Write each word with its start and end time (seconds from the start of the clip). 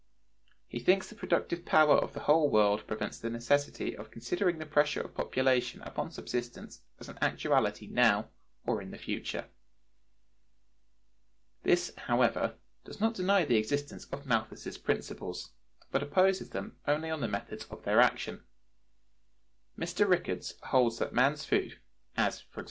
He 0.67 0.79
thinks 0.79 1.07
the 1.09 1.13
productive 1.15 1.63
power 1.63 1.95
of 1.95 2.13
the 2.13 2.21
whole 2.21 2.49
world 2.49 2.87
prevents 2.87 3.19
the 3.19 3.29
necessity 3.29 3.95
of 3.95 4.09
considering 4.09 4.57
the 4.57 4.65
pressure 4.65 4.99
of 5.01 5.13
population 5.13 5.79
upon 5.83 6.09
subsistence 6.09 6.81
as 6.99 7.07
an 7.07 7.19
actuality 7.21 7.85
now 7.85 8.31
or 8.65 8.81
in 8.81 8.89
the 8.89 8.97
future. 8.97 9.45
This, 11.61 11.95
however, 11.95 12.55
does 12.83 12.99
not 12.99 13.13
deny 13.13 13.45
the 13.45 13.57
existence 13.57 14.05
of 14.05 14.25
Malthus's 14.25 14.79
principles, 14.79 15.51
but 15.91 16.01
opposes 16.01 16.49
them 16.49 16.77
only 16.87 17.11
on 17.11 17.21
the 17.21 17.27
methods 17.27 17.65
of 17.65 17.83
their 17.83 17.99
action. 18.01 18.41
Mr. 19.77 20.07
Rickards(120) 20.07 20.61
holds 20.69 20.97
that 20.97 21.13
man's 21.13 21.45
food—as, 21.45 22.41
e.g. 22.55 22.59